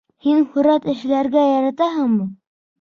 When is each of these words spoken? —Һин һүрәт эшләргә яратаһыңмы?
—Һин 0.27 0.39
һүрәт 0.55 0.87
эшләргә 0.95 1.45
яратаһыңмы? 1.45 2.29